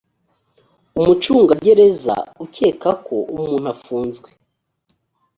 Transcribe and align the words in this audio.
umucungagereza 0.99 2.15
ukeka 2.43 2.89
ko 3.05 3.15
umuntu 3.35 3.69
ufunzwe 3.75 4.29